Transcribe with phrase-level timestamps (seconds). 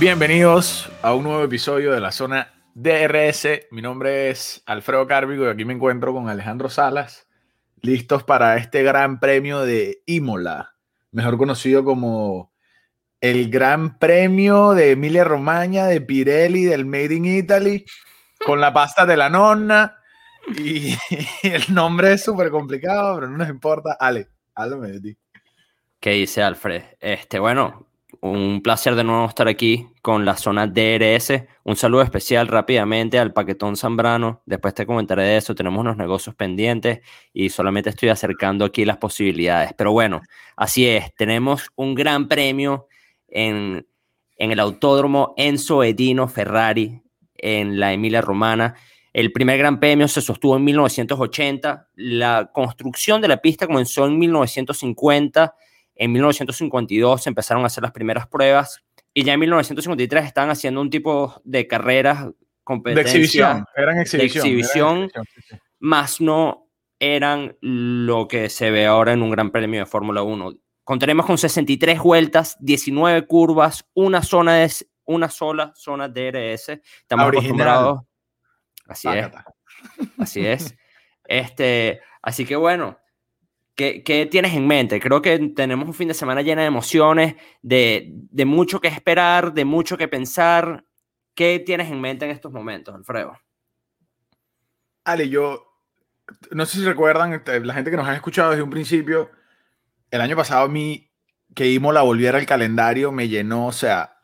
[0.00, 3.66] Bienvenidos a un nuevo episodio de la zona DRS.
[3.72, 7.26] Mi nombre es Alfredo Cárvico y aquí me encuentro con Alejandro Salas,
[7.80, 10.76] listos para este gran premio de Imola,
[11.10, 12.52] mejor conocido como
[13.20, 17.84] el Gran Premio de Emilia Romagna, de Pirelli, del Made in Italy,
[18.46, 19.98] con la pasta de la nonna.
[20.56, 20.94] Y,
[21.42, 23.96] el nombre es súper complicado, pero no nos importa.
[23.98, 25.18] Ale, háblame de ti.
[25.98, 26.84] ¿Qué dice Alfred?
[27.00, 27.87] Este, bueno,
[28.20, 31.44] un placer de nuevo estar aquí con la zona DRS.
[31.64, 34.42] Un saludo especial rápidamente al Paquetón Zambrano.
[34.46, 35.54] Después te comentaré de eso.
[35.54, 37.00] Tenemos unos negocios pendientes
[37.32, 39.72] y solamente estoy acercando aquí las posibilidades.
[39.76, 40.20] Pero bueno,
[40.56, 41.14] así es.
[41.14, 42.86] Tenemos un gran premio
[43.28, 43.86] en,
[44.36, 47.02] en el autódromo Enzo Edino Ferrari
[47.36, 48.74] en la Emilia Romana.
[49.12, 51.88] El primer gran premio se sostuvo en 1980.
[51.94, 55.54] La construcción de la pista comenzó en 1950
[55.98, 58.82] en 1952 se empezaron a hacer las primeras pruebas
[59.12, 62.28] y ya en 1953 estaban haciendo un tipo de carreras,
[62.62, 63.02] competencia.
[63.02, 64.44] De exhibición, eran exhibición.
[64.44, 65.10] De exhibición,
[65.80, 66.68] más no
[67.00, 70.52] eran lo que se ve ahora en un gran premio de Fórmula 1.
[70.84, 74.72] Contaremos con 63 vueltas, 19 curvas, una zona de,
[75.04, 76.80] una sola zona DRS.
[77.00, 78.00] Estamos acostumbrados.
[78.86, 79.28] Así es.
[80.18, 80.74] Así es.
[81.30, 82.96] Este, así que bueno,
[83.78, 84.98] ¿Qué, tienes en mente?
[84.98, 88.12] Creo que tenemos un fin de semana lleno de emociones, de,
[88.44, 90.84] mucho que esperar, de mucho que pensar.
[91.32, 93.38] ¿Qué tienes en mente en estos momentos, Alfredo?
[95.04, 95.64] Ale, yo
[96.50, 99.30] no sé si recuerdan, este, la gente que nos ha escuchado desde un principio,
[100.10, 101.12] el año pasado a mí
[101.54, 104.16] que Imola volviera al calendario me llenó, o sea...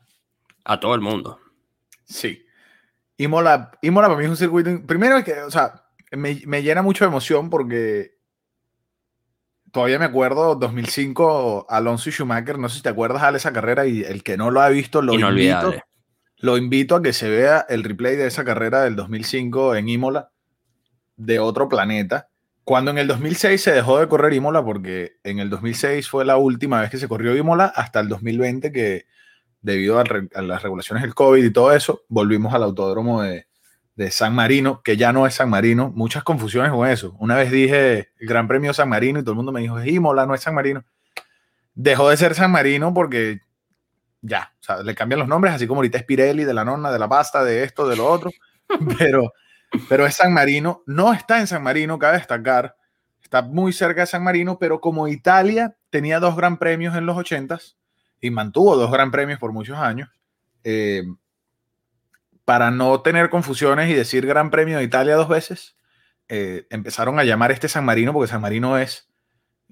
[0.64, 1.38] A todo el mundo.
[2.04, 2.44] Sí.
[3.18, 4.84] Imola, Imola para mí es un circuito...
[4.84, 8.13] Primero que, o sea, me, me llena mucho de emoción porque
[9.74, 13.86] todavía me acuerdo, 2005, Alonso y Schumacher, no sé si te acuerdas, de esa carrera
[13.86, 15.74] y el que no lo ha visto, lo invito,
[16.38, 20.30] lo invito a que se vea el replay de esa carrera del 2005 en Imola,
[21.16, 22.28] de otro planeta.
[22.62, 26.36] Cuando en el 2006 se dejó de correr Imola, porque en el 2006 fue la
[26.36, 29.06] última vez que se corrió Imola, hasta el 2020 que
[29.60, 33.48] debido a, a las regulaciones del COVID y todo eso, volvimos al autódromo de,
[33.96, 37.14] de San Marino, que ya no es San Marino, muchas confusiones con eso.
[37.18, 39.86] Una vez dije el Gran Premio San Marino y todo el mundo me dijo, es
[39.86, 40.84] Imola, no es San Marino.
[41.74, 43.40] Dejó de ser San Marino porque
[44.24, 46.90] ya, o sea, le cambian los nombres, así como ahorita es Pirelli, de la nonna,
[46.90, 48.30] de la pasta, de esto, de lo otro,
[48.98, 49.32] pero,
[49.88, 52.74] pero es San Marino, no está en San Marino, cabe destacar,
[53.22, 57.16] está muy cerca de San Marino, pero como Italia tenía dos gran premios en los
[57.16, 57.76] 80s
[58.20, 60.08] y mantuvo dos gran premios por muchos años,
[60.64, 61.02] eh,
[62.44, 65.76] para no tener confusiones y decir Gran Premio de Italia dos veces,
[66.28, 69.08] eh, empezaron a llamar este San Marino porque San Marino es,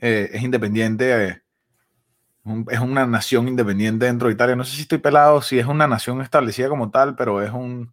[0.00, 1.42] eh, es independiente, eh,
[2.70, 4.56] es una nación independiente dentro de Italia.
[4.56, 7.92] No sé si estoy pelado, si es una nación establecida como tal, pero es un...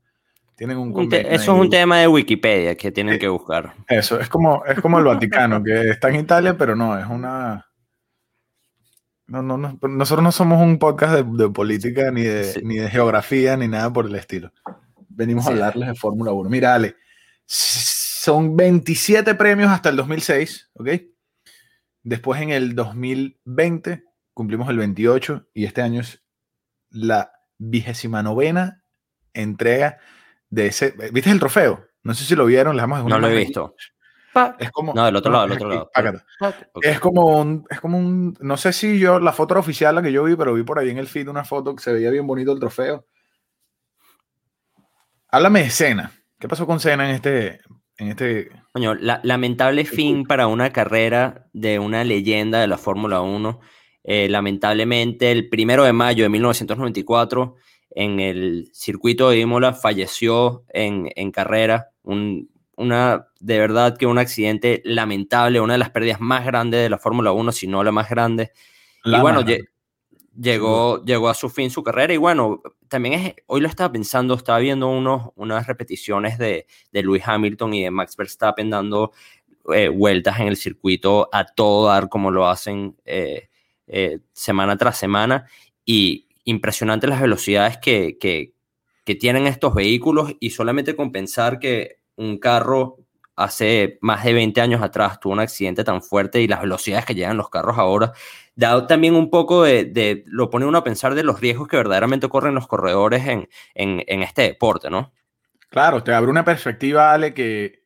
[0.55, 3.75] Tienen un eso es un tema de Wikipedia que tienen que buscar.
[3.87, 7.68] Eso, es como, es como el Vaticano, que está en Italia, pero no, es una
[9.29, 13.55] no, no, no, nosotros no somos un podcast de, política, ni de, ni de geografía,
[13.55, 14.51] ni nada por el estilo.
[15.07, 16.49] Venimos a hablarles de Fórmula 1.
[16.49, 16.95] Mira, Ale,
[17.45, 20.89] son 27 premios hasta el 2006, ¿ok?
[22.03, 24.03] Después en el 2020
[24.33, 26.23] cumplimos el 28 y este año es
[26.89, 28.83] la vigésima novena
[29.33, 29.99] entrega
[30.49, 30.93] de ese.
[31.11, 31.85] ¿Viste el trofeo?
[32.03, 33.75] No sé si lo vieron, les No lo he visto.
[34.59, 34.93] Es como.
[34.93, 35.91] No, del otro lado, del otro lado.
[36.81, 37.65] Es como un.
[37.69, 38.37] Es como un.
[38.39, 39.19] No sé si yo.
[39.19, 41.43] La foto oficial, la que yo vi, pero vi por ahí en el feed una
[41.43, 43.05] foto que se veía bien bonito el trofeo.
[45.29, 46.11] Háblame de Cena.
[46.39, 47.59] ¿Qué pasó con Cena en este.
[47.97, 48.49] En este...
[48.71, 53.59] Coño, lamentable fin para una carrera de una leyenda de la Fórmula 1.
[54.05, 57.55] Eh, lamentablemente, el primero de mayo de 1994,
[57.89, 62.49] en el circuito de Imola, falleció en, en carrera un,
[62.79, 66.97] una, de verdad que un accidente lamentable, una de las pérdidas más grandes de la
[66.97, 68.51] Fórmula 1, si no la más grande.
[69.03, 69.43] y bueno,
[70.39, 72.13] llegó, llegó a su fin su carrera.
[72.13, 77.03] Y bueno, también es, hoy lo estaba pensando, estaba viendo unos, unas repeticiones de, de
[77.03, 79.11] Lewis Hamilton y de Max Verstappen dando
[79.73, 83.49] eh, vueltas en el circuito a todo dar como lo hacen eh,
[83.87, 85.45] eh, semana tras semana.
[85.85, 88.53] Y impresionante las velocidades que, que,
[89.05, 92.97] que tienen estos vehículos y solamente con pensar que un carro
[93.37, 97.15] hace más de 20 años atrás tuvo un accidente tan fuerte y las velocidades que
[97.15, 98.11] llegan los carros ahora,
[98.53, 102.27] dado también un poco de, lo pone uno a pensar de los riesgos que verdaderamente
[102.27, 105.13] corren los corredores en, en, este deporte, ¿no?
[105.69, 107.85] Claro, te abre una perspectiva, Ale, que,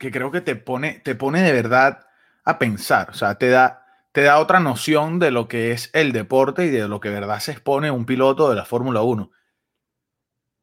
[0.00, 2.00] que creo que te pone, te pone de verdad
[2.44, 6.10] a pensar, o sea, te da, te da otra noción de lo que es el
[6.10, 9.30] deporte y de lo que de verdad se expone un piloto de la Fórmula 1.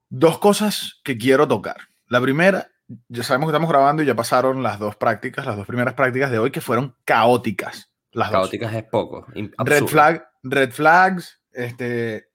[0.10, 1.95] Dos cosas que quiero tocar.
[2.08, 2.68] La primera,
[3.08, 6.32] ya sabemos que estamos grabando y ya pasaron las dos prácticas, las dos primeras prácticas
[6.32, 7.92] de hoy que fueron caóticas.
[8.12, 9.26] Las caóticas es poco.
[9.34, 12.30] Red, flag, red flags, este,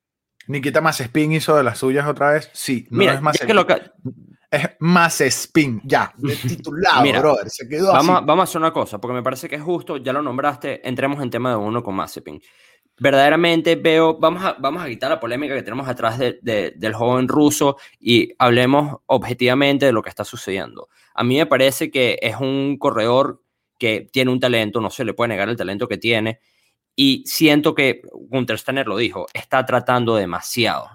[0.47, 2.51] Nikita más spin hizo de las suyas otra vez.
[2.53, 3.49] Sí, no es más es,
[4.51, 7.49] es más spin, ya, de titulado, brother.
[7.49, 8.25] Se quedó vamos, así.
[8.27, 11.23] Vamos a hacer una cosa, porque me parece que es justo, ya lo nombraste, entremos
[11.23, 12.41] en tema de uno con más spin.
[13.01, 16.39] Verdaderamente veo, vamos a, vamos a quitar la polémica que tenemos atrás de,
[16.77, 20.91] del joven ruso y hablemos objetivamente de lo que está sucediendo.
[21.15, 23.43] A mí me parece que es un corredor
[23.79, 26.41] que tiene un talento, no se le puede negar el talento que tiene,
[26.95, 30.91] y siento que Gunther Steiner lo dijo, está tratando demasiado.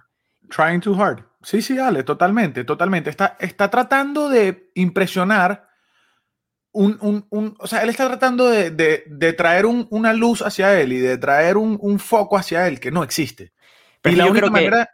[0.55, 1.23] Trying too hard.
[1.41, 3.09] Sí, sí, Ale, totalmente, totalmente.
[3.09, 5.64] Está, está tratando de impresionar
[6.75, 10.79] un, un, un, o sea, él está tratando de, de, de traer una luz hacia
[10.79, 13.53] él y de traer un, foco hacia él que no existe.
[14.01, 14.89] Pero y la única manera...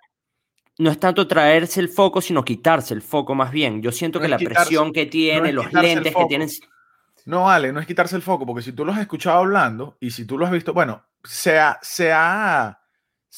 [0.78, 3.82] no es tanto traerse el foco, sino quitarse el foco más bien.
[3.82, 6.50] Yo siento que la presión que tiene, los lentes que tienen...
[7.26, 10.12] No, Ale, no es quitarse el foco, porque si tú lo has escuchado hablando y
[10.12, 12.80] si tú lo has visto, bueno, se ha, se ha,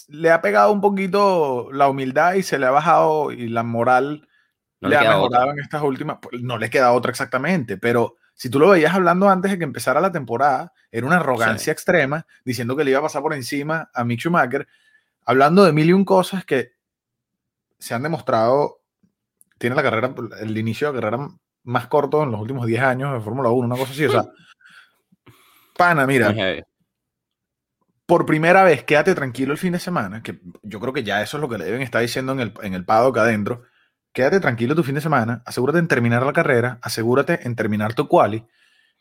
[0.10, 4.28] le ha pegado un poquito la humildad y se le ha bajado y la moral
[4.82, 8.60] le, ha mejorado en estas últimas, pues, no le queda otra exactamente, pero si tú
[8.60, 12.84] lo veías hablando antes de que empezara la temporada, era una arrogancia extrema, diciendo que
[12.84, 14.68] le iba a pasar por encima a Mick Schumacher,
[15.26, 16.74] hablando de mil y un cosas que
[17.78, 18.82] se han demostrado,
[19.58, 21.30] tiene la carrera, el inicio de la carrera
[21.64, 24.26] más corto en los últimos 10 años de Fórmula 1, una cosa así, o sea,
[25.78, 26.34] pana, mira,
[28.06, 31.38] por primera vez, quédate tranquilo el fin de semana, que yo creo que ya eso
[31.38, 33.64] es lo que le deben estar diciendo en el, en el paddock adentro,
[34.14, 38.08] quédate tranquilo tu fin de semana, asegúrate en terminar la carrera, asegúrate en terminar tu
[38.08, 38.46] quali,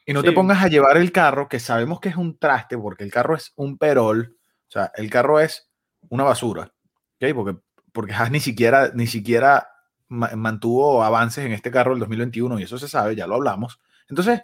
[0.04, 3.04] y no te pongas a llevar el carro, que sabemos que es un traste, porque
[3.04, 4.36] el carro es un perol,
[4.66, 5.70] o sea, el carro es
[6.08, 6.72] una basura,
[7.20, 7.34] ¿ok?
[7.34, 7.60] Porque,
[7.92, 9.68] porque Haas ni siquiera, ni siquiera
[10.08, 13.80] mantuvo avances en este carro el 2021 y eso se sabe, ya lo hablamos.
[14.08, 14.42] Entonces,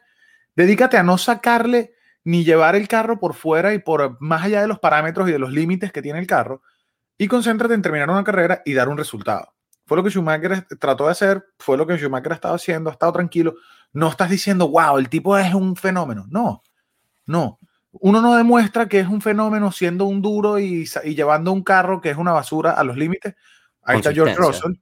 [0.54, 1.94] dedícate a no sacarle
[2.24, 5.38] ni llevar el carro por fuera y por más allá de los parámetros y de
[5.38, 6.62] los límites que tiene el carro
[7.18, 9.54] y concéntrate en terminar una carrera y dar un resultado.
[9.88, 12.92] Fue lo que Schumacher trató de hacer, fue lo que Schumacher ha estado haciendo, ha
[12.92, 13.54] estado tranquilo.
[13.92, 16.26] No estás diciendo, wow, el tipo es un fenómeno.
[16.28, 16.62] No,
[17.26, 17.58] no.
[17.90, 22.00] Uno no demuestra que es un fenómeno siendo un duro y, y llevando un carro
[22.00, 23.34] que es una basura a los límites.
[23.82, 24.74] Ahí está George Russell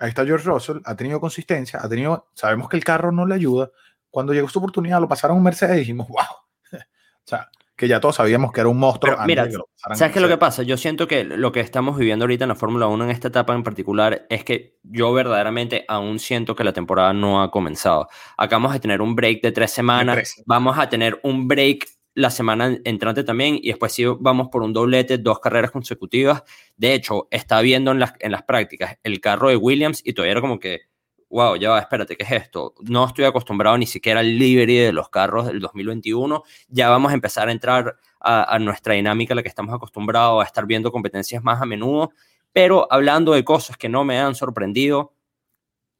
[0.00, 3.34] Ahí está George Russell, ha tenido consistencia, ha tenido, sabemos que el carro no le
[3.34, 3.70] ayuda.
[4.10, 6.18] Cuando llegó su oportunidad, lo pasaron un Mercedes y dijimos, wow.
[6.72, 6.78] o
[7.24, 9.16] sea, que ya todos sabíamos que era un monstruo.
[9.24, 9.48] mira,
[9.94, 10.64] ¿sabes qué es lo que pasa?
[10.64, 13.54] Yo siento que lo que estamos viviendo ahorita en la Fórmula 1 en esta etapa
[13.54, 18.08] en particular es que yo verdaderamente aún siento que la temporada no ha comenzado.
[18.36, 22.76] Acabamos de tener un break de tres semanas, vamos a tener un break la semana
[22.82, 26.42] entrante también y después sí vamos por un doblete, dos carreras consecutivas.
[26.76, 30.32] De hecho, está viendo en las, en las prácticas el carro de Williams y todavía
[30.32, 30.80] era como que,
[31.30, 32.74] wow, ya va, espérate, ¿qué es esto?
[32.82, 36.42] No estoy acostumbrado ni siquiera al livery de los carros del 2021.
[36.68, 40.42] Ya vamos a empezar a entrar a, a nuestra dinámica, a la que estamos acostumbrados
[40.42, 42.10] a estar viendo competencias más a menudo.
[42.52, 45.14] Pero hablando de cosas que no me han sorprendido,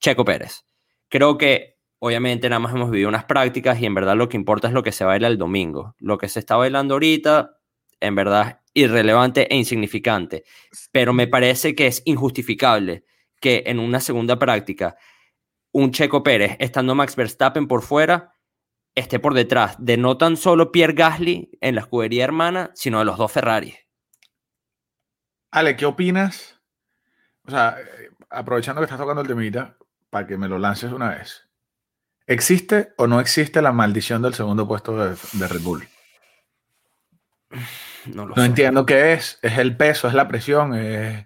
[0.00, 0.64] Checo Pérez.
[1.08, 4.68] Creo que obviamente nada más hemos vivido unas prácticas y en verdad lo que importa
[4.68, 5.94] es lo que se baila el domingo.
[5.98, 7.58] Lo que se está bailando ahorita,
[8.00, 10.44] en verdad, irrelevante e insignificante.
[10.92, 13.04] Pero me parece que es injustificable
[13.40, 14.96] que en una segunda práctica
[15.78, 18.34] un Checo Pérez, estando Max Verstappen por fuera,
[18.96, 23.04] esté por detrás de no tan solo Pierre Gasly en la escudería hermana, sino de
[23.04, 23.76] los dos Ferrari.
[25.52, 26.60] Ale, ¿qué opinas?
[27.46, 29.76] O sea, eh, aprovechando que estás tocando el temita,
[30.10, 31.48] para que me lo lances una vez.
[32.26, 35.88] ¿Existe o no existe la maldición del segundo puesto de, Red Bull?
[38.06, 39.38] No, lo no entiendo qué es.
[39.42, 41.24] Es el peso, es la presión, es,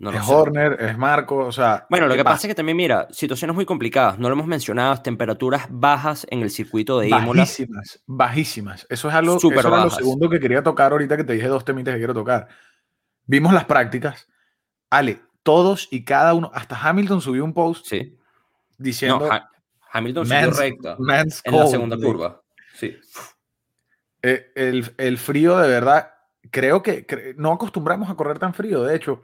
[0.00, 1.86] Horner, es Marco, o sea...
[1.88, 2.46] Bueno, lo que pasa?
[2.46, 6.50] es que también, mira, situaciones muy complicadas, no lo hemos mencionado, temperaturas bajas en el
[6.50, 7.42] circuito de Imola.
[7.42, 8.86] Bajísimas, bajísimas.
[8.90, 11.94] Eso es algo, Super lo segundo que quería tocar ahorita que te dije dos temitas
[11.94, 12.48] que quiero tocar.
[13.24, 14.28] Vimos las prácticas.
[14.90, 18.18] Ale, todos y cada uno, hasta Hamilton subió un post sí.
[18.76, 19.28] diciendo...
[19.92, 20.96] Hamilton subió recta
[21.44, 22.42] en la segunda curva.
[22.74, 22.96] Sí.
[24.22, 26.10] Eh, el, frío de verdad,
[26.50, 28.82] creo que no acostumbramos a correr tan frío.
[28.82, 29.22] De hecho,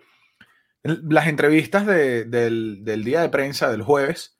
[0.82, 4.38] las entrevistas del, día de prensa del jueves,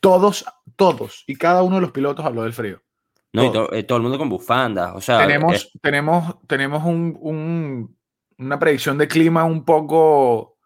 [0.00, 0.44] todos,
[0.76, 2.82] todos y cada uno de los pilotos habló del frío.
[3.32, 4.92] No, y eh, todo el mundo con bufandas.
[4.94, 10.56] O sea, tenemos, tenemos, tenemos una predicción de clima un poco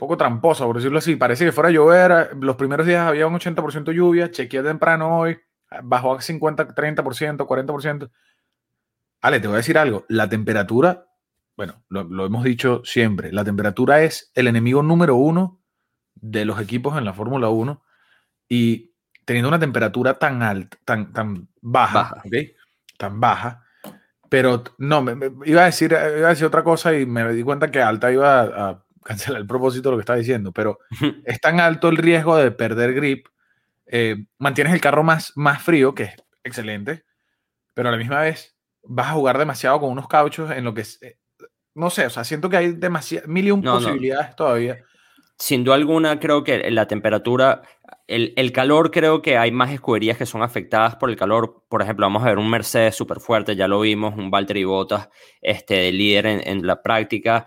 [0.00, 1.14] poco tramposa, por decirlo así.
[1.14, 2.36] Parece que fuera a llover.
[2.40, 4.30] Los primeros días había un 80% lluvia.
[4.30, 5.38] Chequeé temprano hoy.
[5.82, 8.10] Bajó a 50, 30%, 40%.
[9.20, 10.06] Ale, te voy a decir algo.
[10.08, 11.06] La temperatura,
[11.56, 15.60] bueno, lo, lo hemos dicho siempre, la temperatura es el enemigo número uno
[16.14, 17.82] de los equipos en la Fórmula 1
[18.48, 18.92] y
[19.24, 22.14] teniendo una temperatura tan alta, tan, tan baja.
[22.98, 23.64] Tan baja,
[24.28, 27.42] pero no, me, me- iba, a decir, iba a decir otra cosa y me di
[27.42, 30.78] cuenta que alta iba a, a cancelar el propósito de lo que estaba diciendo, pero
[31.24, 33.26] es tan alto el riesgo de perder grip,
[33.86, 37.04] eh, mantienes el carro más, más frío, que es excelente,
[37.74, 40.82] pero a la misma vez vas a jugar demasiado con unos cauchos en lo que
[40.82, 41.18] es, eh,
[41.80, 43.86] no sé, o sea, siento que hay demasiadas, mil y un No, no.
[43.86, 44.78] posibilidades todavía.
[45.38, 47.62] Sin duda alguna, creo que la temperatura,
[48.06, 51.64] el, el calor, creo que hay más escuderías que son afectadas por el calor.
[51.68, 55.08] Por ejemplo, vamos a ver un Mercedes súper fuerte, ya lo vimos, un Valtteri Bottas
[55.40, 57.46] este, de líder en, en la práctica.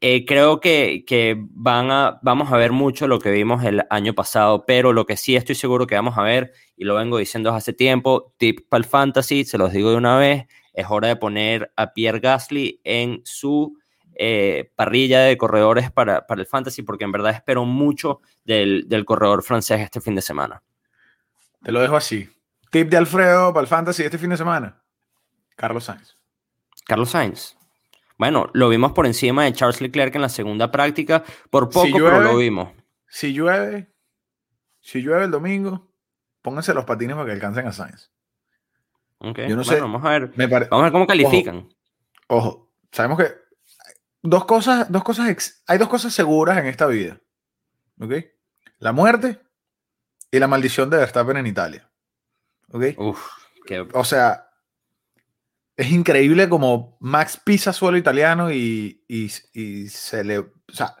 [0.00, 4.12] Eh, creo que, que van a, vamos a ver mucho lo que vimos el año
[4.12, 7.50] pasado, pero lo que sí estoy seguro que vamos a ver, y lo vengo diciendo
[7.52, 10.44] hace tiempo, tip para el fantasy, se los digo de una vez,
[10.76, 13.76] es hora de poner a Pierre Gasly en su
[14.14, 19.04] eh, parrilla de corredores para, para el fantasy, porque en verdad espero mucho del, del
[19.04, 20.62] corredor francés este fin de semana.
[21.62, 22.28] Te lo dejo así.
[22.70, 24.82] Tip de Alfredo para el fantasy este fin de semana.
[25.56, 26.16] Carlos Sainz.
[26.86, 27.56] Carlos Sainz.
[28.18, 31.92] Bueno, lo vimos por encima de Charles Leclerc en la segunda práctica, por poco, Si
[31.92, 32.70] pero lo vimos.
[33.08, 33.90] Si llueve,
[34.80, 35.90] si llueve el domingo,
[36.42, 38.10] pónganse los patines para que alcancen a Sainz.
[39.18, 39.80] Ok, Yo no bueno, sé.
[39.80, 41.68] Vamos a ver, pare- vamos a ver cómo califican.
[42.28, 43.32] Ojo, sabemos que
[44.22, 47.20] dos cosas, dos cosas, ex- hay dos cosas seguras en esta vida.
[48.00, 48.12] ¿Ok?
[48.78, 49.40] La muerte
[50.30, 51.90] y la maldición de Verstappen en Italia.
[52.70, 52.84] ¿Ok?
[52.98, 53.26] Uf,
[53.64, 54.48] qué- O sea,
[55.76, 60.94] es increíble como Max pisa suelo italiano y, y- y se le, o sea,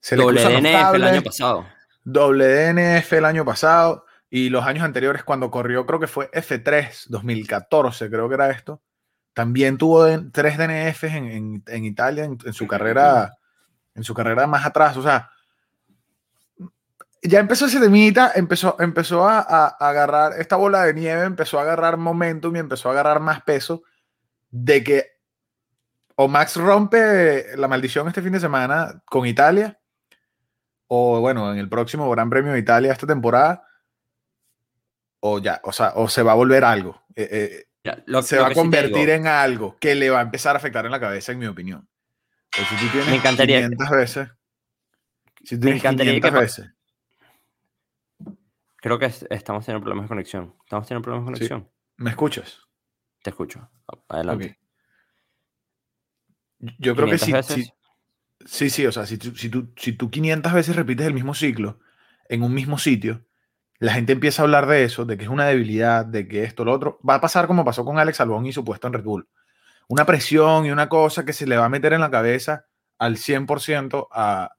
[0.00, 1.66] se le doble DNF el año pasado.
[2.04, 7.04] doble DNF el año pasado y los años anteriores cuando corrió, creo que fue F3,
[7.08, 8.80] 2014, creo que era esto.
[9.34, 13.34] También tuvo tres DNFs en, en- en Italia en, en su carrera,
[13.94, 14.96] en su carrera más atrás.
[14.96, 15.28] O sea,
[17.22, 21.58] ya empezó ese temita, empezó, empezó a, a- a agarrar esta bola de nieve, empezó
[21.58, 23.82] a agarrar momentum y empezó a agarrar más peso
[24.50, 25.06] de que
[26.16, 29.78] o Max rompe la maldición este fin de semana con Italia,
[30.86, 33.66] o bueno, en el próximo Gran Premio de Italia esta temporada,
[35.24, 37.00] o ya, o sea, o se va a volver algo.
[37.14, 40.18] eh, eh, Ya, lo- se lo va a sí convertir en algo que le va
[40.20, 41.88] a empezar a afectar en la cabeza, en mi opinión.
[42.54, 44.28] Si tú tienes Me encantaría que- 500 veces,
[45.44, 46.74] si tú Me encantaría 500 que veces,
[48.76, 50.56] Creo que es- estamos teniendo problemas de conexión.
[50.64, 51.48] Estamos teniendo problemas de Sí.
[51.48, 51.72] conexión.
[51.98, 52.58] ¿me escuchas?
[53.22, 53.70] Te escucho.
[54.08, 54.58] Adelante.
[56.78, 57.72] Yo creo que 500 sí, veces.
[58.44, 61.34] sí, sí, sí, o sea, si si, tú, si tú 500 veces repites el mismo
[61.34, 61.78] ciclo
[62.28, 63.24] en un mismo sitio,
[63.82, 66.64] la gente empieza a hablar de eso, de que es una debilidad, de que esto,
[66.64, 67.00] lo otro.
[67.08, 69.26] Va a pasar como pasó con Alex Albón y su puesto en Red Bull.
[69.88, 72.66] Una presión y una cosa que se le va a meter en la cabeza
[72.98, 74.52] al 100% a,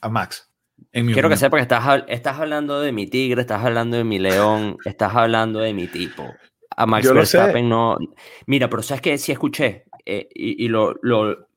[0.00, 0.48] a Max.
[0.92, 4.04] En mi Quiero que sepa que estás, estás hablando de mi tigre, estás hablando de
[4.04, 6.32] mi león, estás hablando de mi tipo.
[6.76, 7.14] A Max Yo.
[7.14, 7.98] Verstappen no.
[8.46, 11.48] Mira, pero sabes que sí escuché eh, y, y lo, lo,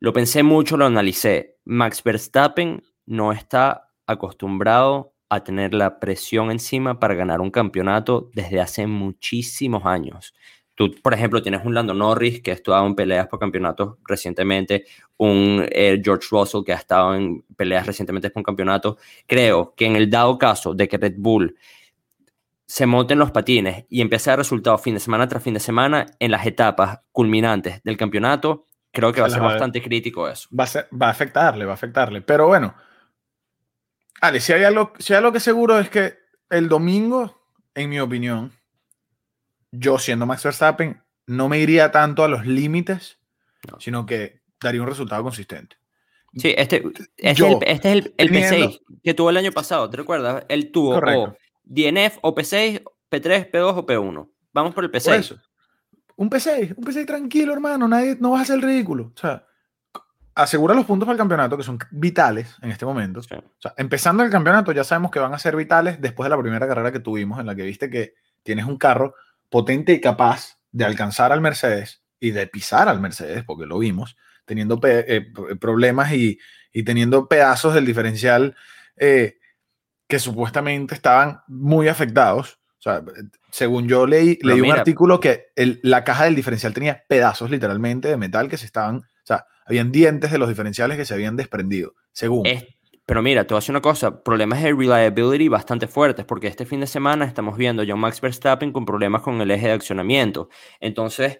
[0.00, 1.58] lo pensé mucho, lo analicé.
[1.64, 8.60] Max Verstappen no está acostumbrado a tener la presión encima para ganar un campeonato desde
[8.60, 10.34] hace muchísimos años.
[10.74, 14.84] Tú, por ejemplo, tienes un Lando Norris que ha estado en peleas por campeonatos recientemente,
[15.16, 18.98] un eh, George Russell que ha estado en peleas recientemente por un campeonato.
[19.26, 21.56] Creo que en el dado caso de que Red Bull
[22.66, 25.60] se monten los patines y empiece a dar resultados fin de semana tras fin de
[25.60, 30.28] semana en las etapas culminantes del campeonato, creo que va a Se ser bastante crítico
[30.28, 30.48] eso.
[30.58, 32.22] va a, ser- va a afectarle, va a afectarle.
[32.22, 32.74] Pero bueno,
[34.20, 36.18] Ale, si hay, algo, si hay algo que seguro es que
[36.50, 37.42] el domingo,
[37.74, 38.52] en mi opinión,
[39.72, 43.18] yo siendo Max Verstappen, no me iría tanto a los límites,
[43.70, 43.78] No.
[43.80, 45.76] sino que daría un resultado consistente.
[46.34, 46.82] Sí, este,
[47.16, 49.88] este Yo, es el, este es el, el teniendo- P6 que tuvo el año pasado,
[49.90, 50.44] ¿te recuerdas?
[50.48, 51.22] Él tuvo Correcto.
[51.22, 54.30] o DNF o P6, P3, P2 o P1.
[54.52, 55.14] Vamos por el Por P6.
[55.18, 55.38] eso.
[56.16, 59.12] Un P6, un P6 tranquilo, hermano, nadie, no vas a hacer el ridículo.
[59.14, 59.46] O sea,
[60.36, 63.22] asegura los puntos para el campeonato, que son vitales en este momento.
[63.22, 63.34] Sí.
[63.34, 66.40] O sea, empezando el campeonato, ya sabemos que van a ser vitales después de la
[66.40, 69.14] primera carrera que tuvimos, en la que viste que tienes un carro
[69.48, 74.16] potente y capaz de alcanzar al Mercedes y de pisar al Mercedes, porque lo vimos,
[74.44, 76.38] teniendo eh, p- problemas y,
[76.72, 78.54] y teniendo pedazos del diferencial
[78.96, 79.38] eh,
[80.06, 82.60] que supuestamente estaban muy afectados.
[82.78, 83.02] O sea,
[83.50, 88.08] según yo leí, leí un artículo que el- la caja del diferencial tenía pedazos literalmente
[88.08, 91.36] de metal que se estaban, o sea, habían dientes de los diferenciales que se habían
[91.36, 92.46] desprendido, según.
[92.46, 92.64] Es-
[93.08, 96.66] Pero mira, te voy a decir una cosa, problemas de reliability bastante fuertes, porque este
[96.66, 99.74] fin de semana estamos viendo a John Max Verstappen con problemas con el eje de
[99.74, 100.48] accionamiento.
[100.80, 101.38] Entonces,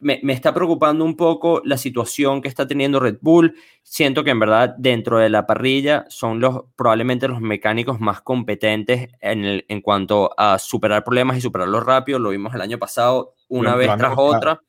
[0.00, 3.54] me, me, está preocupando un poco la situación que está teniendo Red Bull.
[3.84, 9.08] Siento que en verdad dentro de la parrilla son los probablemente los mecánicos más competentes
[9.20, 12.18] en, el, en cuanto a superar problemas y superarlos rápido.
[12.18, 14.62] Lo vimos el año pasado una vez tras otra.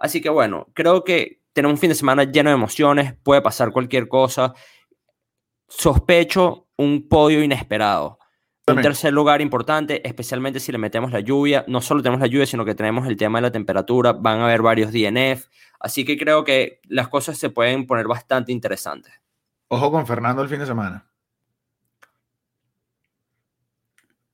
[0.00, 3.72] Así que bueno, creo que tenemos un fin de semana lleno de emociones, puede pasar
[3.72, 4.52] cualquier cosa
[5.66, 8.18] sospecho un podio inesperado.
[8.66, 11.64] Un tercer lugar importante, especialmente si le metemos la lluvia.
[11.66, 14.12] No solo tenemos la lluvia, sino que tenemos el tema de la temperatura.
[14.12, 15.46] Van a haber varios DNF.
[15.80, 19.14] Así que creo que las cosas se pueden poner bastante interesantes.
[19.68, 21.06] Ojo con Fernando el fin de semana.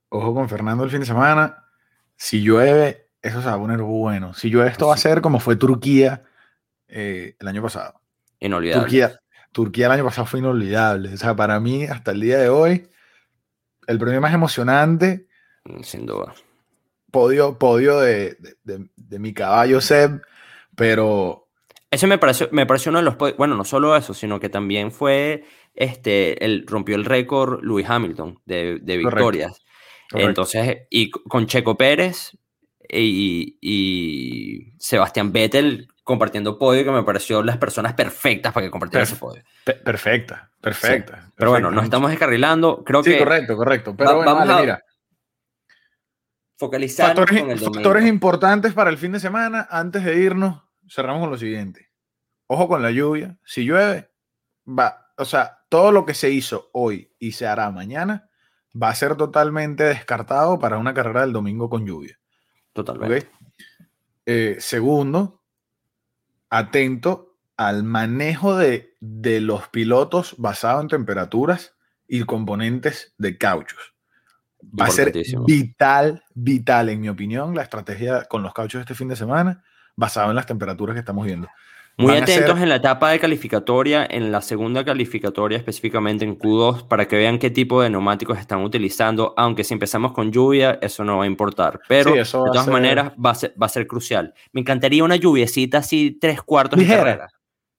[0.09, 1.69] Ojo con Fernando el fin de semana.
[2.17, 4.35] Si llueve, eso se va a poner bueno.
[4.35, 6.25] Si llueve, esto va a ser como fue Turquía
[6.93, 8.01] eh, el año pasado.
[8.39, 8.83] Inolvidable.
[8.83, 9.21] Turquía,
[9.51, 11.15] Turquía el año pasado fue inolvidable.
[11.15, 12.87] O sea, para mí, hasta el día de hoy,
[13.87, 15.27] el premio más emocionante.
[15.65, 16.35] Mm, sin duda.
[17.11, 20.23] Podio, podio de, de, mi caballo Seb,
[20.77, 21.49] pero.
[21.91, 23.17] Eso me pareció, me pareció uno de los.
[23.37, 25.45] Bueno, no solo eso, sino que también fue.
[25.75, 29.63] Este, el, rompió el récord Louis Hamilton de, victorias.
[30.13, 32.37] Entonces, y con Checo Pérez
[32.91, 39.05] y, y Sebastián Vettel compartiendo podio que me pareció las personas perfectas para que compartieran
[39.07, 39.43] ese podio.
[39.85, 41.31] Perfecta, perfecta.
[41.37, 42.83] Pero bueno, nos estamos descarrilando.
[42.85, 43.19] Creo sí, que.
[43.19, 43.97] correcto, correcto.
[43.97, 44.83] Pero bueno, vamos a mira.
[46.57, 49.67] Focalizar factores, factores importantes para el fin de semana.
[49.71, 51.91] Antes de irnos, cerramos con lo siguiente.
[52.47, 53.39] Ojo con la lluvia.
[53.45, 54.11] Si llueve,
[54.67, 55.13] va.
[55.17, 58.29] O sea, todo lo que se hizo hoy y se hará mañana
[58.81, 62.19] va a ser totalmente descartado para una carrera del domingo con lluvia.
[62.73, 63.29] Totalmente.
[64.25, 65.42] Eh, segundo,
[66.53, 71.75] atento al manejo de, de los pilotos basado en temperaturas
[72.07, 73.95] y componentes de cauchos.
[74.63, 75.13] Va a ser
[75.47, 79.65] vital, vital, en mi opinión, la estrategia con los cauchos este fin de semana,
[79.97, 81.49] basado en las temperaturas que estamos viendo.
[81.99, 87.07] Muy atentos en la etapa de calificatoria, en la segunda calificatoria específicamente en Q2, para
[87.07, 91.19] que vean qué tipo de neumáticos están utilizando, aunque si empezamos con lluvia, eso no
[91.19, 94.33] va a importar, pero de todas maneras va a, ser, va a ser crucial.
[94.53, 97.29] Me encantaría una lluviecita así, tres cuartos de carrera.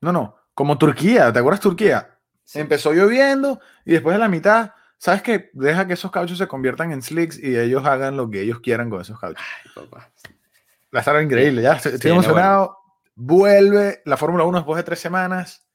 [0.01, 2.19] No, no, como Turquía, ¿te acuerdas Turquía?
[2.53, 5.49] Empezó lloviendo y después de la mitad, ¿sabes qué?
[5.53, 8.91] Deja que esos cauchos se conviertan en slicks y ellos hagan lo que ellos quieran
[8.91, 9.43] con esos cauchos.
[9.85, 12.82] Va a estar increíble, ya estoy, emocionado
[13.15, 15.67] vuelve la Fórmula 1 después de tres semanas.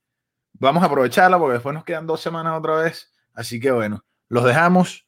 [0.55, 3.12] Vamos a aprovecharla porque después nos quedan dos semanas otra vez.
[3.35, 5.07] Así que bueno, los dejamos.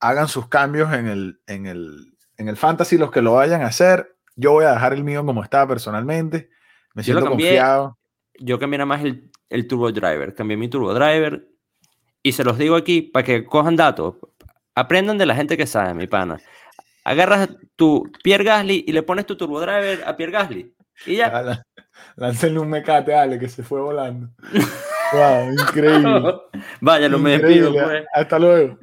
[0.00, 3.66] Hagan sus cambios en el, en el, en el fantasy, los que lo vayan a
[3.66, 4.16] hacer.
[4.34, 6.50] Yo voy a dejar el mío como está personalmente.
[6.94, 7.98] Me siento yo confiado.
[8.38, 10.34] Yo cambié nada más el, el Turbo Driver.
[10.34, 11.48] Cambié mi Turbo Driver.
[12.22, 14.16] Y se los digo aquí para que cojan datos.
[14.74, 16.38] Aprendan de la gente que sabe, mi pana.
[17.04, 21.64] Agarras tu Pierre Gasly y le pones tu Turbo Driver a Pierre Gasly y ya.
[22.16, 24.28] Láncenle un mecate, Ale, que se fue volando.
[25.12, 26.34] wow, increíble.
[26.80, 27.72] Vaya, lo me despido.
[27.72, 28.04] Pues.
[28.14, 28.78] Hasta luego.